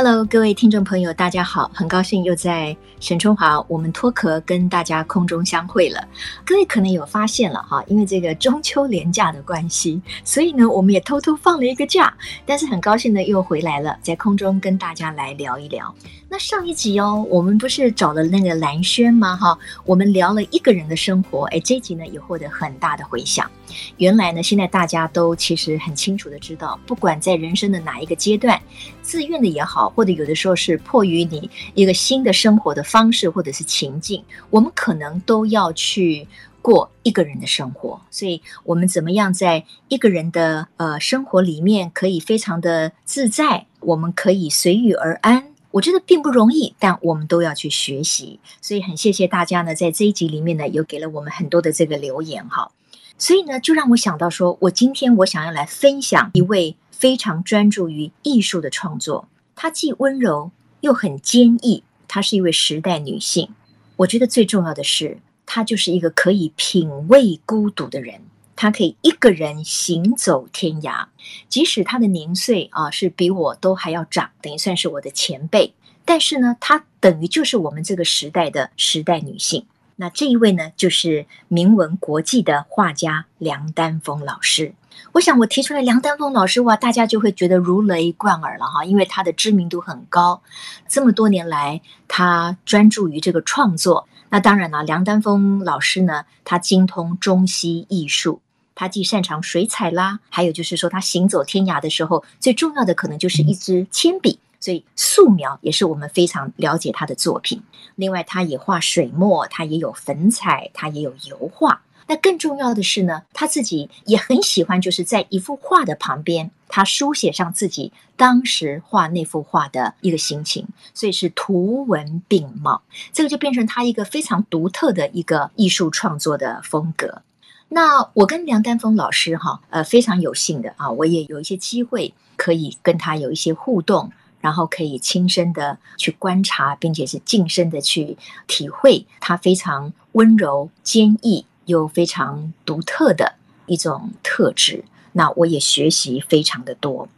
[0.00, 6.06] Hello，各位听众朋友，大家好，很高兴又在沈春华我们脱壳跟大家空中相会了。
[6.46, 12.16] 各位可能有发现了哈，因为这个中秋连假的关系，所以呢，我们也偷偷放了一个假，
[12.46, 15.92] 但是很高兴呢又回来了，在空中跟大家来聊一聊。
[16.30, 19.34] 那上一集哦，我们不是找了那个兰萱吗？
[19.34, 23.50] 哈，我们聊了一个人的生活，哎，这一集呢也获得很大的回响。
[23.96, 28.60] 原来呢，现在大家都其实很清楚的知道，不管在人生的哪一个阶段，
[29.00, 36.28] 自愿的也好，或者有的时候是迫于你一个新的生活的方式或者是情境，我们可能都要去
[36.60, 37.98] 过一个人的生活。
[38.10, 45.47] 所以，我们怎么样在一个人的呃生活里面可以非常的自在，我们可以随遇而安。
[45.70, 48.40] 我觉得并不容易，但我们都要去学习。
[48.60, 52.70] 所以很谢谢大家呢，在这一集里面呢，有给了我们很多的这个留言哈。
[53.18, 63.50] 所以呢，就让我想到说，我今天我想要来分享一位非常专注于艺术的创作，她既温柔又很坚毅，她是一位时代女性。
[63.96, 68.20] 我觉得最重要的是，她就是一个可以品味孤独的人。
[68.60, 71.06] 他可以一个人行走天涯，
[71.48, 75.72] 即使他的年岁啊是比我都还要长，等于算是我的前辈。
[76.04, 79.64] 但是呢，他等于就是我们这个时代的时代女性。
[79.94, 84.74] 那这一位呢，就是名闻国际的画家梁丹峰老师。
[85.12, 90.42] 我想我提出来梁丹峰老师哇，大家就会觉得如雷贯耳了哈，因为他的知名度很高。
[90.88, 94.08] 这么多年来，他专注于这个创作。
[94.30, 98.40] 那当然了，梁丹峰老师呢，他精通中西艺术。
[98.78, 107.60] 他既擅长水彩啦，还有就是说，他行走天涯的时候，最重要的可能就是一支铅笔，所以素描也是我们非常了解他的作品。
[107.96, 111.82] 另外，他也画水墨，他也有粉彩，他也有油画。
[112.06, 122.80] 那更重要的是呢，他自己也很喜欢，就是在一幅画的旁边，他书写上自己当时画那幅画的一个心情，所以是图文并茂。
[123.12, 127.22] 这个就变成他一个非常独特的一个艺术创作的风格。
[127.68, 143.34] 那我跟梁丹峰老师哈，呃，非常有幸的啊，我也有一些机会可以跟他有一些互动，然后可以亲身的去观察，并且是近身的去体会他非常温柔、坚毅又非常独特的
[143.66, 144.84] 一种特质。
[145.12, 147.08] 那我也学习非常的多，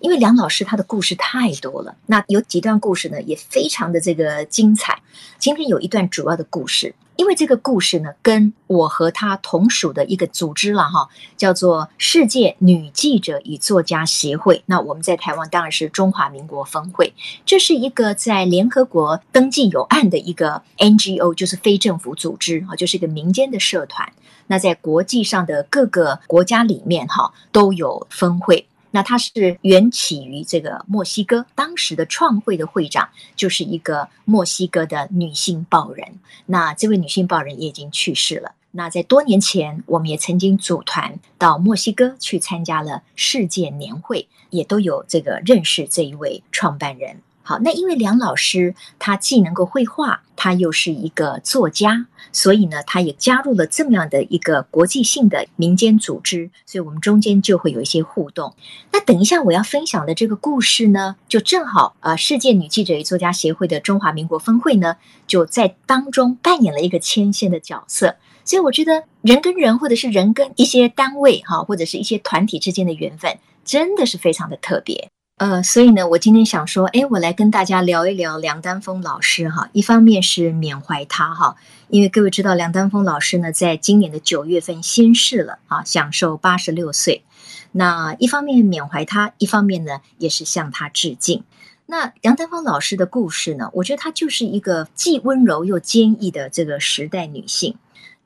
[0.00, 5.00] 因为梁老师他的故事太多了，那有几段故事呢，也非常的这个精彩。
[5.38, 6.94] 今天有一段主要的故事。
[7.16, 11.06] 因为这个故事呢，跟我和他同属的一个组织了哈，
[11.36, 14.62] 叫做世界女记者与作家协会。
[14.64, 17.12] 那我们在台湾当然是中华民国分会，
[17.44, 24.10] 这是一个在联合国登记有案的一个 NGO，就是非政府组织啊，就是一个民间的社团。
[24.46, 28.66] 那在国际上的各个国家里面哈，都有分会。
[28.90, 36.06] 那它是缘起于这个墨西哥，当时的创会的会长就是一个墨西哥的女性报人。
[36.46, 38.52] 那这位女性报人也已经去世了。
[38.72, 47.20] 那在多年前，我们也曾经组团到墨西哥去参加了世界年会，也都有这个认识这一位创办人。
[47.42, 58.54] 好，那因为梁老师他既能够绘画，他又是一个作家，所以呢，他也加入了这么样的一个国际性的民间组织，所以我们中间就会有一些互动。
[58.92, 64.96] 那等一下我要分享的这个故事呢，就正好啊，世界女记者与作家协会的中华民国分会呢，
[65.26, 68.16] 就在当中扮演了一个牵线的角色。
[68.44, 75.10] 所以我觉得人跟人，或者是人跟一些单位哈，或者是一些团体之间的缘分，真的是非常的特别。
[75.40, 79.70] 呃，所以呢，我今天想说，哎，我来跟大家聊一聊梁丹峰老师哈。
[79.72, 81.56] 一方面是缅怀他哈，
[81.88, 87.24] 因为各位知道梁丹峰老师呢，在今年的九月份仙逝了啊，享寿八十六岁。
[87.72, 91.42] 那一方面缅怀他，一方面呢，也是向他致敬。
[91.86, 97.76] 那梁丹峰老师的故事呢，我觉得她就是一个既温柔又坚毅的这个时代女性。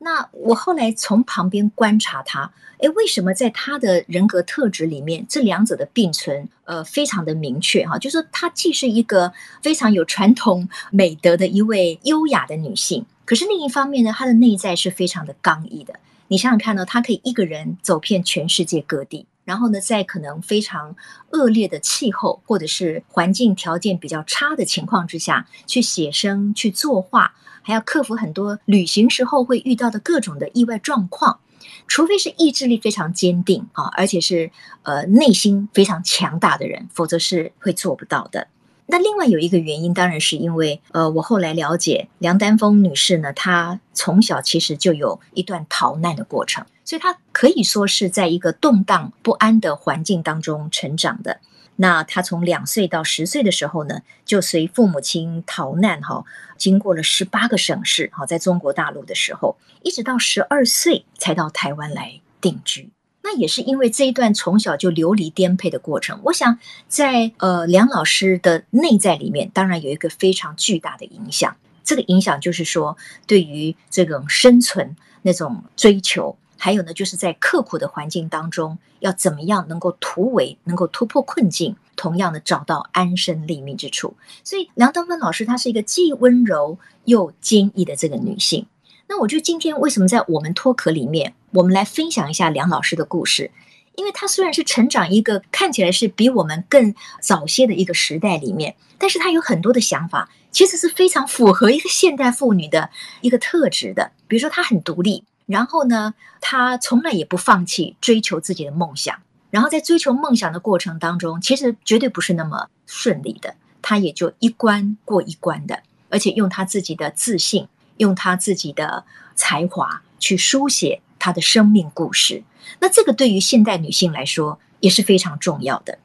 [0.05, 9.33] 那我后来从旁边观察他，诶，为什么在他的人格特质里面，这两者的并存，呃，非常的明确哈，就是他既是一个
[9.63, 15.95] 非常有传统美德的一位优雅的女性，可是另一方面呢，她的内在是非常的刚毅的。
[16.29, 19.27] 你想想看呢，她可以一个人走遍全世界各地。
[19.47, 20.97] 然后呢，在可能非常
[21.31, 27.35] 恶劣的气候或者是环境条件比较差的情况之下，去写生、去作画，
[27.65, 31.41] 还要克服很多旅行时候会遇到的各种的意外状况。
[31.89, 34.51] 除非是意志力非常坚定啊，而且是
[34.83, 38.49] 呃内心非常强大的人，否则是会做不到的。
[38.87, 46.67] 那另外有一个原因，当然是因为呃，我后来了解梁丹峰女士呢，她从小其实就有一段逃难的过程。
[46.85, 51.41] 所以她可以说是在一个动荡不安的环境当中成长的。
[51.77, 56.25] 那他从两岁到十岁的时候呢，就随父母亲逃难哈，
[56.57, 62.91] 经过了十八个省市哈，在中国大陆的时候，一直到十二岁才到台湾来定居。
[63.23, 71.57] 那也是因为这一段从小就流离颠沛的过程，我想在呃梁老师的内在里面，当然有一个非常巨大的影响。
[71.83, 76.37] 这个影响就是说，对于这种生存那种追求。
[76.57, 84.17] 还有呢，就是在刻苦的环境当中，要怎么样能够突围，能够突破困境，同样的找到安身立命之处。
[84.43, 88.67] 所以梁登芬老师她是一个既温柔又坚毅的这个女性。
[89.07, 93.51] 那我觉得今天为什么在我们脱壳里面，我们来分享一下梁老师的故事？
[93.97, 102.89] 因为她虽然是成长一个看起来是比我们更早些的一个时代里面，但是她有很多的想法，其实是非常符合一个现代妇女的
[103.21, 104.11] 一个特质的。
[104.27, 105.23] 比如说，她很独立。
[105.47, 109.17] 然后呢，他从来也不放弃追求自己的梦想。
[109.51, 113.55] 然后在追求梦想的过程当中，其实绝对不是那么顺利的。
[113.81, 117.69] 他也就一关过一关的，而且用他自己的自信，
[117.99, 119.05] 用他自己的
[119.35, 122.43] 才华去书写他的生命故事。
[122.81, 125.99] 那这个对于现代女性来说也是非常重要的。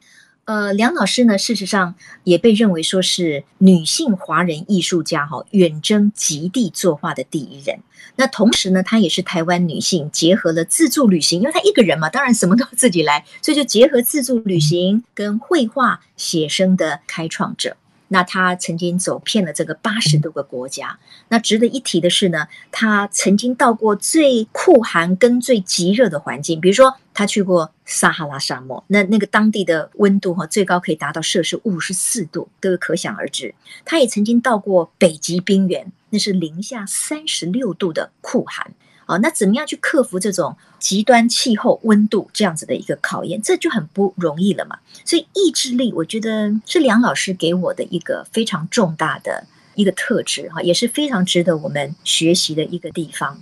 [0.50, 1.94] 呃，梁老师呢，事实上
[2.24, 7.78] 也被认为说是女性华人艺术家哈远征极地作画的第一人。
[8.16, 17.76] 那同时呢，她也是台湾女性结合了自助旅行，因为她一个人嘛，当然什么都自己来，所以就结合自助旅行跟绘画写生的开创者。
[18.12, 20.98] 那他曾经走遍了这个八十多个国家。
[21.28, 33.54] 那值得一提的是呢，他曾经到过最酷寒跟最极热的环境，比如说他去过撒哈拉沙漠，那那个当地的温度哈最高可以达到摄氏五十四度，各位可想而知。
[33.84, 38.74] 他也曾经到过北极冰原，那是零下三十六度的酷寒。
[39.10, 43.42] 啊，那怎么样去克服这种极端气候、温度这样子的一个考验？
[43.42, 44.78] 这就很不容易了嘛。
[45.04, 53.40] 所以意志力，我觉得是梁老师给我的一个非常重大的一个特质哈，也是非常值得我们学习的一个地方。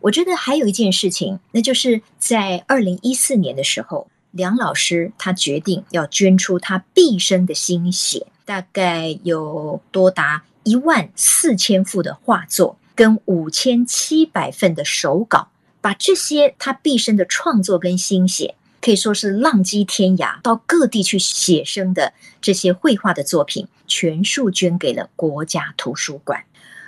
[0.00, 12.76] 我觉得还有一件事情，那就是在二零一四年的时候，梁老师他决定要捐出他毕生的心血，大概有多达一万四千幅的画作。
[12.96, 15.48] 跟五千七百份的手稿，
[15.82, 26.44] 把这些他毕生的创作跟心血，可以说是浪迹天涯，到各地去写生的这些绘画的作品，全数捐给了国家图书馆。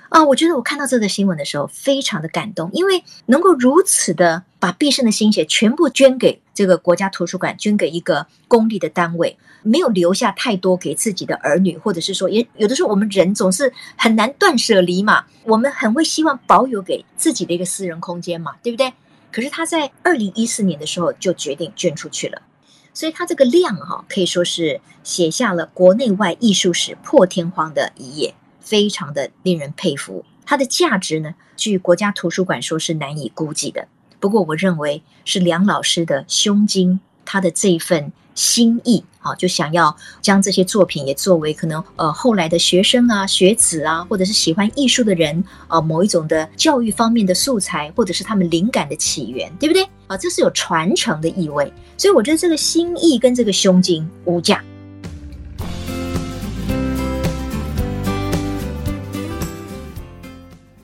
[0.08, 18.92] 啊，我觉得我看到这个新闻的时候，非常的感动，因为能够如此的把毕生的心血全部捐给这个国家图书馆，捐给一个公立的单位，没有留下太多给自己的儿女，或者是说，也有的时候我们人总是很难断舍离嘛，我们很会希望保有给自己的一个私人空间嘛，对不对？
[19.30, 22.40] 可是他在二零一四年的时候就决定捐出去了，
[22.94, 28.34] 所以他这个量哈，可以说是写下了国内外艺术史破天荒的一页。
[28.68, 33.88] 非常的令人佩服，它的价值呢，据国家图书馆说是难以估计的。
[34.20, 49.82] 不过，我认为是梁老师的胸襟，他的这一份心意啊，就想要将这些作品也作为可能呃后来的学生啊、学子啊，或者是喜欢艺术的人啊，某一种的教育方面的素材，或者是他们灵感的起源，对不对？
[50.08, 51.72] 啊，这是有传承的意味。
[51.96, 54.62] 所以，我觉得这个心意跟这个胸襟无价。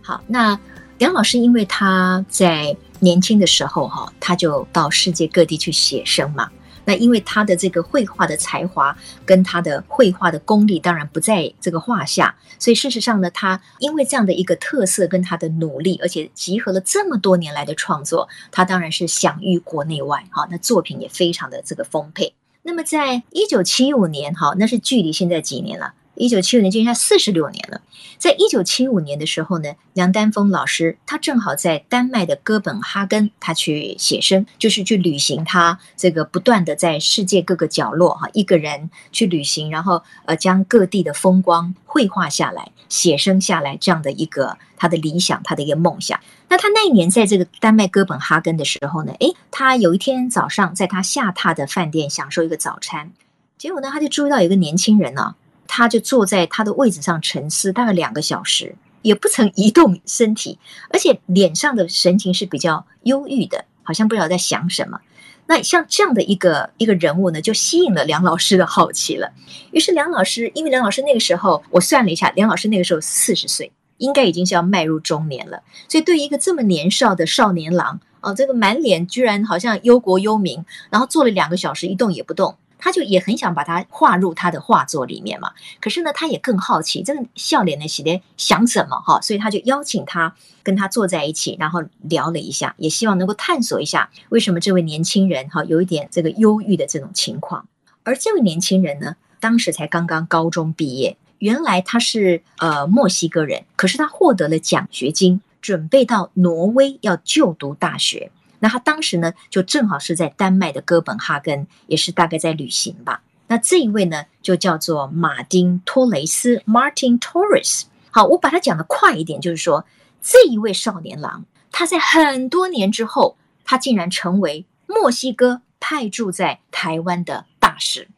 [0.06, 0.61] 好，那
[0.99, 6.50] 梁老师因为他在年轻的时候哈，他就到世界各地去写生嘛。
[6.84, 8.94] 那因为他的这个绘画的才华
[9.25, 20.46] 跟他的绘画的功力当然不在这个话下，所以事实上呢，他因为这样的一个特色跟他的努力，而且集合了这么多年来的创作，他当然是享誉国内外哈。
[20.50, 22.34] 那作品也非常的这个丰沛。
[22.62, 25.94] 那么在一九七五年哈，那是距离现在几年了？
[26.16, 27.80] 一九七五年，就应该四十六年了。
[28.18, 35.44] 在一九七五年的时候呢，梁丹峰老师他正好在丹麦的哥本哈根，他去写生，就是去旅行。
[35.44, 46.18] 他这个不断的在世界各个角落哈，一个人去旅行，然后呃将各地的风光绘画下来，写生下来，这样的一个他的理想，他的一个梦想。
[46.49, 53.12] 那他那一年在这个丹麦哥本哈根的时候呢，诶，他有一天早上在他下榻的饭店享受一个早餐，
[53.59, 55.35] 结果呢，他就注意到有一个年轻人呢、
[55.76, 60.56] 他就坐在他的位置上沉思，大概两个小时，也不曾移动身体，
[60.90, 65.00] 而且脸上的神情是比较忧郁的，好像不知道在想什么。
[65.46, 69.32] 那像这样的一个一个人物呢，就吸引了梁老师的好奇了。
[69.72, 75.60] 于是梁老师，因为梁老师那个时候，我算了一下，梁老师那个时候四十岁，应该已经是要迈入中年了。
[75.88, 82.54] 所以对于一个这么年少的少年郎，哦，这个满脸居然好像忧国忧民，然后坐了两个小时一动也不动。
[82.84, 85.52] 他就也很想把他画入他的画作里面嘛。
[85.80, 97.66] 可是呢，他也更好奇这个笑脸呢，写的想什么哈，所以他就邀请他跟他坐在一起，然后聊了一下，也希望能够探索一下为什么这位年轻人哈有一点这个忧郁的这种情况。
[98.02, 108.30] 而这位年轻人呢，当时才刚刚高中毕业，原来他是呃墨西哥人，可是他获得了奖学金，准备到挪威要就读大学。
[108.61, 113.23] 那他当时呢，就正好是在丹麦的哥本哈根，也是大概在旅行吧。
[113.46, 117.84] 那这一位呢，就叫做马丁托雷斯 （Martin Torres）。
[118.11, 119.84] 好，我把它讲得快一点，就是说，
[120.23, 128.08] 这一位少年郎，他在很多年之后，他竟然成为墨西哥派驻在台湾的大使。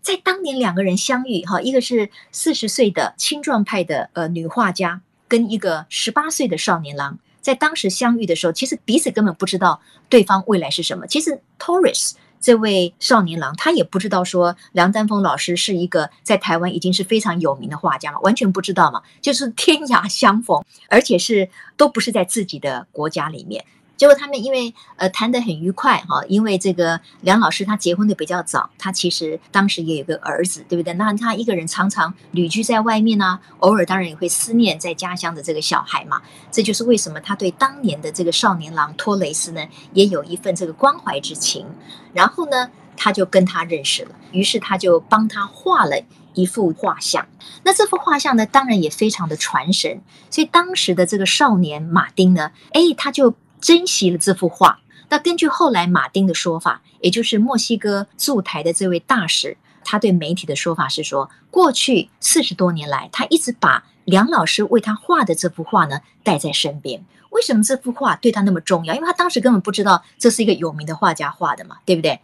[0.00, 7.20] 在当年两个人相遇，哈，一个是四十岁的青壮派的呃女画家，跟一个十八岁的少年郎。
[7.42, 11.06] 在当时相遇的时候，其实彼此根本不知道对方未来是什么。
[11.06, 23.64] 其实 Torres 这位少年郎，他也不知道说梁丹峰老师是一个在台湾已经是非常有名的画家了，完全不知道嘛，就是天涯相逢，而且是都不是在自己的国家里面。
[23.96, 30.92] 结果他们因为呃谈得很愉快哈，因为这个梁老师他结婚的比较早，他其实当时也有个儿子，对不对？
[30.94, 36.20] 那他一个人常常旅居在外面呢，偶尔当然也会思念在家乡的这个小孩嘛。
[36.50, 41.64] 这就是为什么他对当年的这个少年郎托雷斯呢，也有一份这个关怀之情。
[42.12, 45.96] 然后呢，他就跟他认识了，于是他就帮他画了
[46.34, 47.24] 一幅画像。
[47.62, 50.00] 那这幅画像呢，当然也非常的传神。
[50.28, 53.32] 所以当时的这个少年马丁呢，哎，他就。
[53.62, 54.80] 珍惜了这幅画。
[55.08, 67.04] 那根据后来马丁的说法，也就是墨西哥驻台的这位大使，他对媒体的说法是说，过去四十多年来，他一直把梁老师为他画的这幅画呢带在身边。
[67.30, 68.94] 为什么这幅画对他那么重要？
[68.94, 72.20] 因为他当时根本不知道这是一个有名的画家画的嘛，对不对？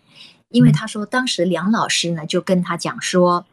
[0.51, 3.45] 因为他说，当时梁老师呢就跟他讲说：“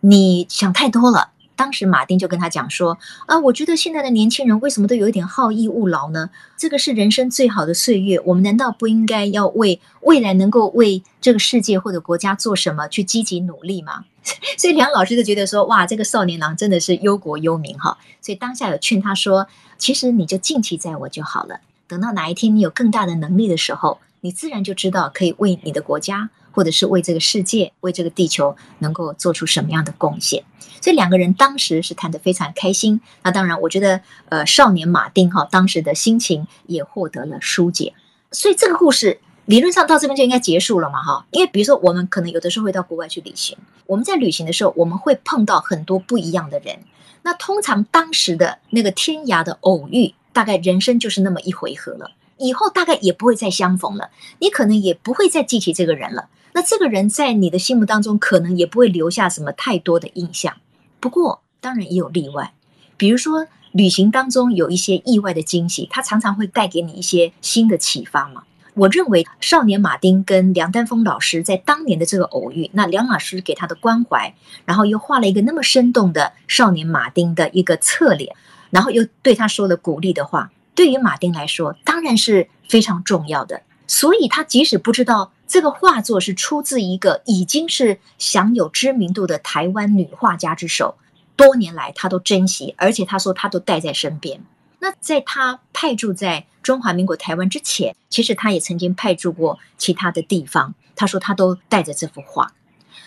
[0.00, 6.30] 你想太多了。”当时马丁就跟他讲说：“啊，我觉得现在的年轻人为什么都有一点好逸恶劳呢？
[6.56, 14.04] 这个是人生最好的岁月，我们难道不应该要为未来能够为这个世界或者国家做什么去积极努力吗？”
[14.56, 19.46] 所以梁老师就觉得说：“哇，这个少年郎真的是忧国忧民哈！”所以当下有劝他说
[19.76, 30.44] ：“其实你就尽其在我就好了，等到哪一天你有更大的能力的时候，你自然就知道可以为你的国家。”或者是为这个世界、为这个地球能够做出什么样的贡献，
[30.80, 33.00] 所以两个人当时是谈得非常开心。
[33.24, 37.92] 那当然，我觉得呃，少年马丁哈当时的心情也获得了疏解。
[38.30, 41.26] 所以这个故事理论上到这边就应该结束了嘛哈。
[41.32, 46.78] 因为比如说我们可能有的时候会到国外去旅行，我们在旅行的时候我们会碰到很多不一样的人。
[47.22, 56.28] 那通常当时的那个天涯的偶遇，大概人生就是那么一回合了，以后大概也不会再相逢了，你可能也不会再记起这个人了。
[56.54, 60.54] 那这个人在你的心目当中可能也不会留下什么太多的印象，
[61.00, 62.54] 不过当然也有例外，
[62.96, 68.44] 比如说旅行当中有一些意外的惊喜，它常常会带给你一些新的启发嘛。
[68.74, 74.34] 我认为少年马丁跟梁丹峰老师在当年的这个偶遇，那梁老师给他的关怀，
[74.64, 78.34] 然后又画了一个那么生动的少年马丁的一个侧脸，
[78.70, 83.62] 然后又对他说了鼓励的话，对于马丁来说当然是非常重要的。
[83.86, 90.96] 所以他即使不知道这个画作是出自一个已经是享有知名度的台湾女画家之手，
[91.36, 94.42] 多年来她都珍惜，而且她说她都带在身边。
[94.80, 100.74] 那在她派驻在中华民国台湾之前，其实她也曾经派驻过其他的地方。
[100.96, 102.52] 她说她都带着这幅画。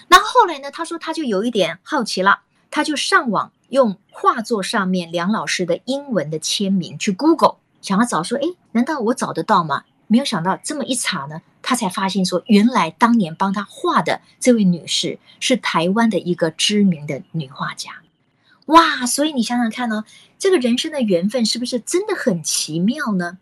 [0.07, 0.71] 那后来呢？
[0.71, 9.83] 她说她就有一点好奇了，她就上网用画作上面梁老师的英文的签名去 Google，想要找说，诶，难道我找得到吗？
[10.07, 17.91] 没有想到这么一查呢，他才发现说，原来当年帮他画的这位女士是台湾的一个知名的女画家，
[18.67, 19.05] 哇！
[19.05, 20.05] 所以你想想看呢，
[20.39, 23.37] 这个人生的缘分是不是真的很奇妙呢？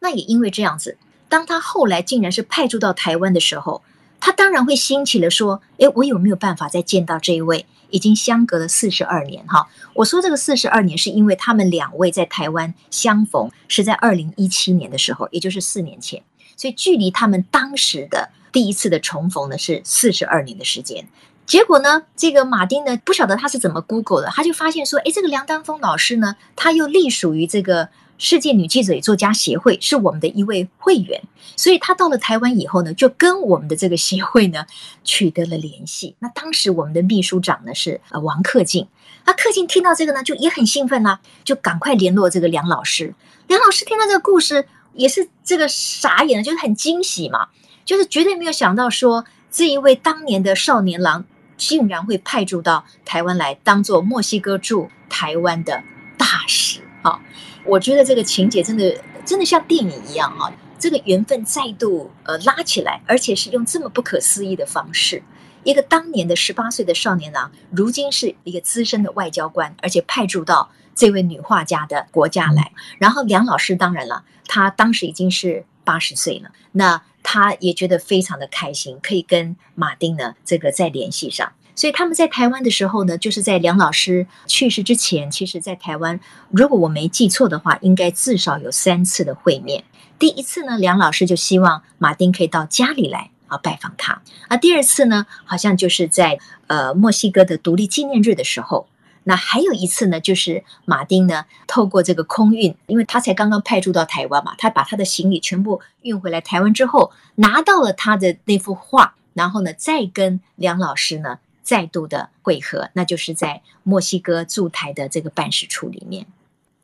[0.00, 0.98] 那也因为这样子，
[1.30, 3.82] 当他后来竟然是派驻到台湾的时候，
[4.20, 7.64] 他当然会兴起了说，诶，我有没有办法再见到这一位？
[7.88, 9.66] 已经相隔了四十二年，哈！
[9.94, 16.22] 我说这个四十二年，是因为他们两位在台湾相逢是在二零一七年的时候，也就是四年前，
[16.56, 21.06] 所以距离他们当时的第一次的重逢呢是四十二年的时间。
[21.46, 27.88] 结果呢，这个马丁呢不晓得他是怎么 Google 的，他就发现说，诶，这个梁丹峰老师呢，他又隶属于这个。
[28.18, 31.22] 世界女记者与作家协会是我们的一位会员，
[31.54, 34.64] 所以他到了台湾以后呢，就跟我们的这个协会呢
[35.04, 36.16] 取得了联系。
[36.20, 38.88] 那当时我们的秘书长呢是呃王克进，
[39.26, 43.14] 那克进听到这个呢就也很兴奋啦，就赶快联络这个梁老师。
[43.48, 47.48] 梁老师听到这个故事也是这个傻眼了，就是很惊喜嘛，
[47.84, 51.24] 就是绝对没有想到说这一位当年的少年郎
[51.56, 55.82] 竟然会派驻到台湾来，当做墨西哥驻台湾的
[56.18, 57.20] 大使啊！
[57.64, 60.52] 我觉得这个情节真的真的像电影一样啊！
[60.78, 65.22] 这个缘分再度呃拉起来，而且是用这么不可思议的方式。
[65.66, 72.70] 一个当年的十八岁的少年郎，如今是一个资深的外交官，而且派驻到这位女画家的国家来。
[72.98, 81.52] 然后梁老师当然了，他当时已经是八十岁了，那他也觉得非常的开心，可以跟马丁呢这个再联系上。
[81.74, 86.20] 所以他们在台湾的时候呢，就是在梁老师去世之前，其实在台湾，
[86.50, 89.82] 如果我没记错的话，应该至少有三次的会面。
[90.16, 94.20] 第一次呢，梁老师就希望马丁可以到家里来啊拜访他。
[94.48, 98.88] 啊第二次呢，好像就是在呃墨西哥的独立纪念日的时候。
[99.24, 116.26] 那还有一次呢，就是马丁呢透过这个空运，因为他才刚刚派驻到台湾嘛，他把他的行李全部运回来台湾之后，拿到了他的那幅画，然后呢再跟梁老师呢再度的会合，那就是在墨西哥驻台的这个办事处里面。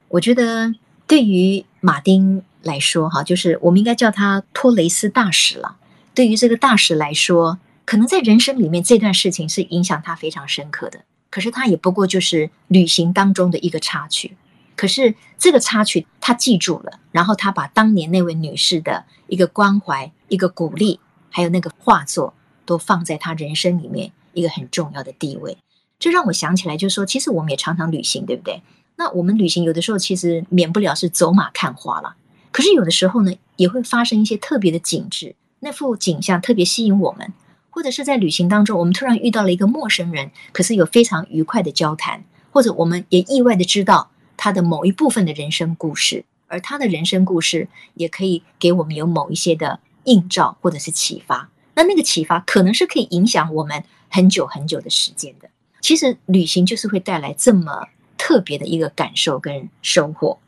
[0.08, 0.74] 我觉得
[1.06, 2.42] 对于马丁。
[2.64, 5.74] 来说哈，就是我们应该叫他托雷斯大使了。
[6.14, 11.04] 对于这个大使来说，可能在人生里面这段事情是影响他非常深刻的。
[11.30, 14.36] 可是他也不过就是旅行当中的一个插曲。
[14.76, 21.00] 可是这个插曲他记住了，然后他把当年那位女士的一个关怀、一个鼓励，
[21.30, 22.34] 还有那个画作，
[22.66, 25.56] 都放在他人生里面一个很重要的地位。
[25.98, 28.60] 这让我想起来，就是说，其实我们也常常旅行，对不对？
[28.96, 32.16] 那我们旅行有的时候其实免不了是走马看花了。
[32.50, 37.32] 可是有的时候呢，也会发生一些特别的景致，那幅景象特别吸引我们，
[37.70, 51.48] 或者是在旅行当中，我们突然遇到了一个陌生人，可是有非常愉快的交谈，或者我们也意外的知道他的某一部分的人生故事，而他的人生故事也可以给我们有某一些的映照或者是启发。
[51.74, 55.48] 那那个启发可能是可以影响我们很久很久的时间的。
[55.80, 57.86] 其实旅行就是会带来这么
[58.18, 60.38] 特别的一个感受跟收获。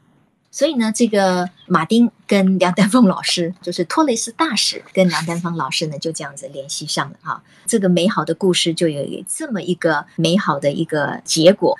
[0.55, 7.43] 所以呢，这个马丁跟梁丹凤老师，就是托雷斯大使跟梁丹凤老师呢，就这样子联系上了哈。
[7.67, 11.77] 这个美好的故事就有这么一个美好的一个结果。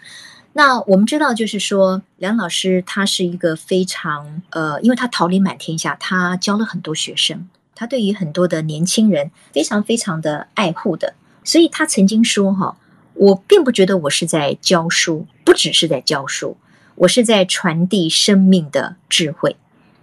[0.55, 11.15] 那我们知道，就是说梁老师他是一个非常呃，因为他桃李满天下，他教了很多学生，他对于很多的年轻人非常非常的爱护的。
[11.45, 12.77] 所以他曾经说哈，
[13.15, 16.57] 我并不觉得我是在教书，不只是在教书。
[16.97, 19.57] 我是在传递生命的智慧，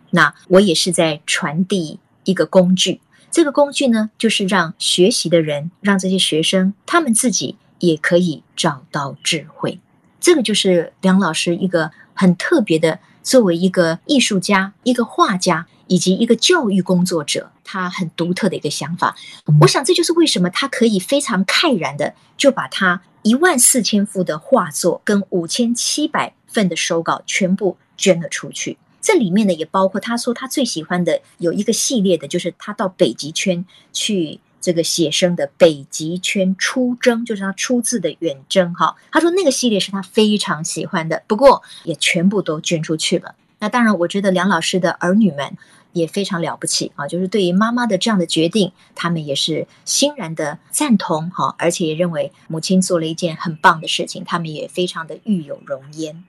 [0.10, 3.00] 那我也是在传递一个工具。
[3.32, 9.80] 这个工具呢，就是让学习的人，让这些学生他们自己也可以找到智慧。
[10.20, 19.16] 这个就是梁老师一个很特别的，作为一个艺术家、一个画家以及一个教育工作者，他很独特的一个想法。
[19.62, 26.34] 我想这就是为什么他可以非常慨然的就把他一万四千幅的画作跟五千七百。
[26.52, 38.96] 份的手稿全部捐了出去，这里面呢也包括他说他最喜欢的有一个系列的，就是他到北极圈去这个写生的北极圈出征，就是他出自的远征哈。
[39.12, 43.36] 他说那个系列是他非常喜欢的，不过也全部都捐出去了。
[43.60, 45.56] 那当然，我觉得梁老师的儿女们
[45.94, 56.24] 也非常了不起啊，就是对于妈妈的这样的决定，他们也是欣然的赞同哈，而且也认为母亲做了一件很棒的事情，他们也非常的育有荣焉。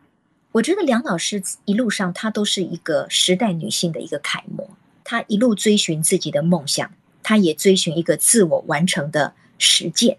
[0.53, 4.69] 我觉得梁老师一路上，她都是一个时代女性的一个楷模。
[5.03, 6.91] 她一路追寻自己的梦想，
[7.23, 10.19] 她也追寻一个自我完成的实践。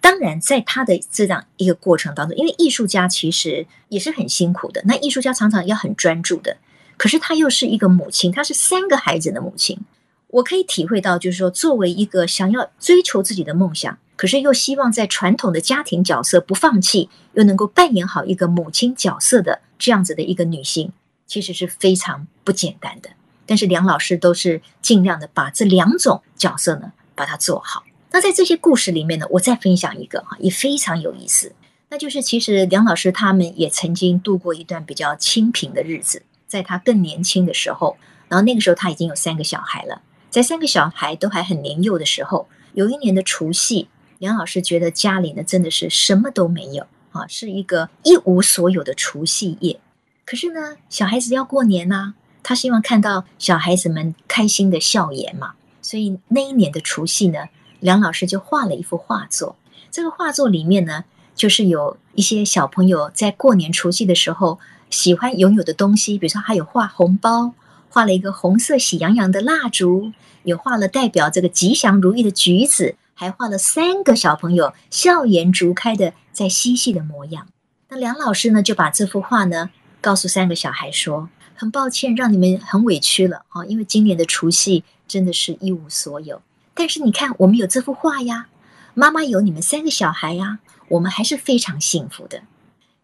[0.00, 4.82] 当然，在她的这样一个过程当中，因为艺术家其实也是很辛苦的。
[4.86, 6.58] 那艺术家常常要很专注的，
[6.96, 9.80] 可是她又是一个母亲，她是三个孩子的母亲。
[10.28, 13.98] 我可以体会到，就是说，作为一个想要追求自己的梦想。
[14.14, 20.92] 可是又希望在传统的家庭角色不放弃，又能够扮演好一个母亲角色的这样子的一个女性，
[21.26, 23.10] 其实是非常不简单的。
[23.46, 27.82] 但是梁老师都是尽量的把这两种角色呢，把它做好。
[28.12, 31.52] 那在这些故事里面呢，我再分享一个哈，也非常有意思。
[31.88, 37.96] 那就是其实梁老师他们也曾经度过一段比较清贫的日子，在他更年轻的时候，
[38.28, 43.88] 然后那个时候他已经有三个小孩了，在三个小孩都还很年幼的时候，有一年的除夕。
[44.18, 49.78] 梁老师觉得家里呢，真的是什么都没有啊，是一个一无所有的除夕夜。
[50.24, 55.52] 可是呢，小孩子要过年呐、他希望看到小孩子们开心的笑颜嘛。
[55.80, 57.48] 所以那一年的除夕呢，
[57.80, 59.56] 梁老师就画了一幅画作。
[59.90, 67.52] 这个画作里面呢，就是有一些小朋友在过年除夕的时候喜欢拥有的东西，比如说还有画红包，
[67.90, 70.12] 画了一个红色喜洋洋的蜡烛，
[70.44, 72.94] 有画了代表这个吉祥如意的橘子。
[73.22, 77.46] 还画了三个小朋友笑颜逐开的在嬉戏的模样。
[77.88, 86.42] 那梁老师呢，就把这幅画呢告诉三个小孩说：“很抱歉，让你们很委屈了啊，因为今年的除夕真的是一无所有。
[86.74, 88.48] 但是你看，我们有这幅画呀，
[88.92, 90.58] 妈妈有你们三个小孩呀，
[90.88, 92.42] 我们还是非常幸福的。”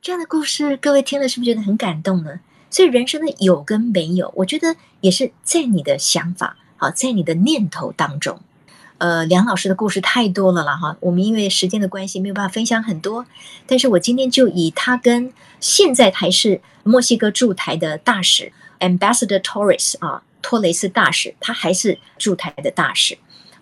[0.02, 2.40] 这样的故事，各位听了是不是觉得很感动呢？
[2.70, 8.40] 所以人生的有跟没有，我觉得也是在你的想法，好，在你的念头当中。
[8.98, 13.24] 呃，梁老师的故事太多了了哈，我们因为时间的关系没有办法分享很多，
[13.66, 23.16] 但是我今天就以他跟现在还是墨西哥驻台的大使 Ambassador Torres 啊，托雷斯大使，他还是驻台的大使，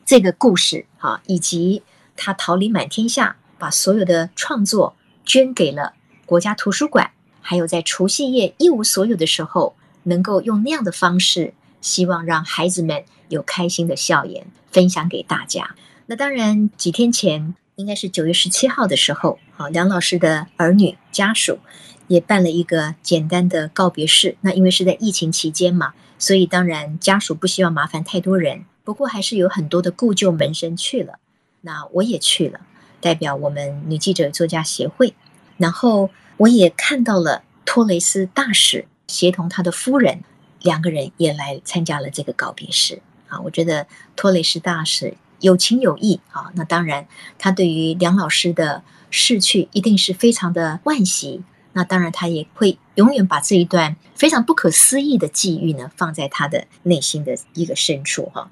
[0.06, 1.82] 这个故事啊，以及
[2.16, 4.96] 他桃李满天下，把所有的创作
[5.26, 5.92] 捐给了
[6.24, 7.10] 国家图书馆。
[7.42, 15.74] 还有在除夕夜一无所有的时候，能够用那样的方式，希望让孩子们有开心的笑颜分享给大家。
[16.04, 21.60] 那当然，几天前应该是九月十七号的时候，啊，梁老师的儿女家属
[22.08, 24.36] 也办了一个简单的告别式。
[24.42, 31.14] 那因为是在疫情期间嘛，所以当然家属不希望麻烦太多人，不过还是有很多的故旧门生去了。
[31.62, 32.60] 那我也去了，
[33.00, 35.14] 代表我们女记者作家协会，
[35.56, 36.10] 然后。
[36.38, 40.22] 我也看到了托雷斯大使协同他的夫人，
[40.60, 43.40] 两个人也来参加了这个告别式啊。
[43.40, 46.50] 我觉得托雷斯大使有情有义啊。
[46.54, 47.06] 那当然，
[47.38, 51.42] 他对于梁老师的逝去一定是非常的惋惜。
[51.72, 58.50] 那当然，他也会永远把这一段非常不可思议的际遇呢放在他的内心的一个深处哈。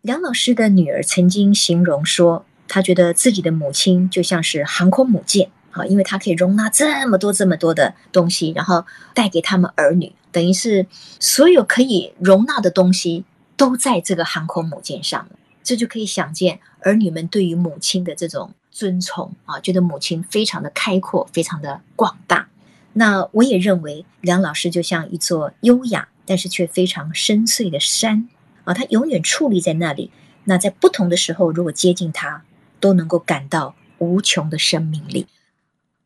[0.00, 5.50] 梁老师的女儿曾经形容说，她觉得自己的母亲就像是航空母舰。
[5.72, 10.86] 啊，因为她可以容纳这么多、这么多的东西，然后带给他们儿女，等于是
[11.20, 15.30] 所有可以容纳的东西都在这个航空母舰上了。
[15.62, 22.48] 这就可以想见儿女们对于母亲的这种尊崇啊，觉得母亲非常的开阔，非常的广大。
[22.92, 28.28] 那我也认为梁老师就像一座优雅但是却非常深邃的山
[28.64, 30.12] 啊，他永远矗立在那里。
[30.44, 32.44] 那在不同的时候，如果接近他，
[32.78, 35.26] 都能够感到无穷的生命力。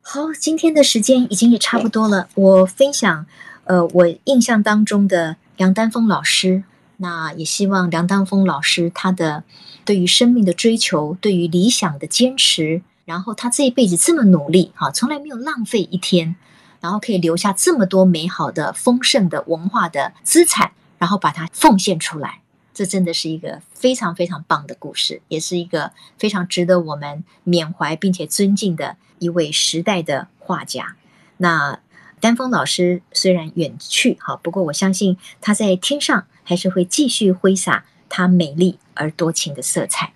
[0.00, 2.30] 好，今天的时间已经也差不多了。
[2.34, 3.26] 我分享，
[3.64, 6.64] 呃，我印象当中的梁丹峰老师。
[7.02, 9.42] 那也希望梁丹峰老师他的
[9.84, 16.36] 对于生命的追求，对于理想的坚持，然后他这一辈子这么努力，哈，从来没有浪费一天，
[16.80, 22.42] 然后可以留下这么多美好的、丰盛的文化的资产，然后把它奉献出来。
[22.74, 28.96] 这真的是一个非常非常棒的故事，也是一个非常值得我们缅怀并且尊敬的。
[29.20, 30.96] 一位时代的画家，
[31.36, 31.78] 那
[32.20, 40.14] 丹峰老师虽然远去，哈，不过我相信他在天上还是会继续挥洒它美丽而多情的色彩。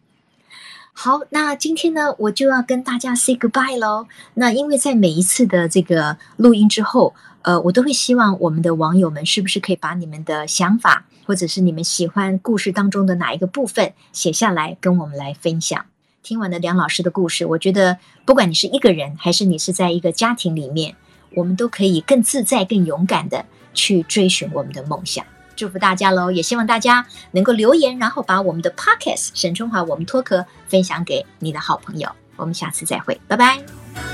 [0.93, 4.09] 好，那今天呢，我就要跟大家 say goodbye 喽。
[4.35, 15.87] 那因为在每一次的这个录音之后，呃，我都会希望我们的网友们是不是可以把你们的想法，或者是你们喜欢故事当中的哪一个部分写下来，跟我们来分享。
[16.25, 20.97] 听完了梁老师的故事，我觉得不管你是一个人，还是你是在一个家庭里面，
[21.37, 25.25] 我们都可以更自在、更勇敢的去追寻我们的梦想。
[25.57, 26.31] 祝福大家喽！
[26.31, 32.09] 也希望大家能够留言，然后把我们的 Podcast 沈春华我们脱壳分享给你的好朋友。
[32.37, 34.14] 我们下次再会，拜拜。